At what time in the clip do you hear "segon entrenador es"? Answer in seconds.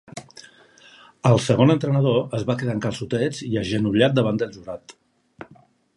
1.47-2.47